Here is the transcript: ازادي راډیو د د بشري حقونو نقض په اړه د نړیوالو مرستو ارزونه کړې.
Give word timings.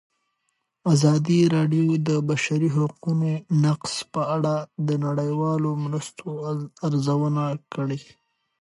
ازادي 0.93 1.39
راډیو 1.55 1.85
د 1.99 1.99
د 2.09 2.09
بشري 2.29 2.69
حقونو 2.77 3.29
نقض 3.63 3.93
په 4.13 4.21
اړه 4.35 4.55
د 4.87 4.89
نړیوالو 5.05 5.69
مرستو 5.83 6.25
ارزونه 6.87 7.43
کړې. 7.73 8.01